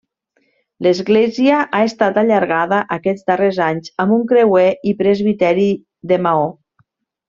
L'església 0.85 1.59
ha 1.79 1.81
estat 1.89 2.17
allargada 2.23 2.81
aquests 2.97 3.29
darrers 3.29 3.63
anys 3.69 3.95
amb 4.05 4.19
un 4.19 4.27
creuer 4.35 4.67
i 4.95 4.99
presbiteri 5.05 5.71
de 6.15 6.25
maó. 6.29 6.53